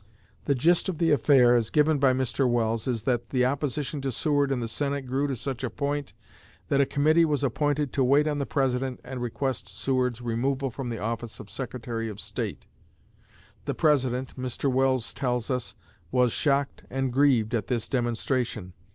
[0.45, 2.49] The gist of the affair, as given by Mr.
[2.49, 6.13] Welles, is that the opposition to Seward in the Senate grew to such a point
[6.69, 10.89] that a committee was appointed to wait on the President and request Seward's removal from
[10.89, 12.65] the office of Secretary of State.
[13.65, 14.71] The President, Mr.
[14.71, 15.75] Welles tells us,
[16.09, 18.73] was "shocked and grieved" at this demonstration.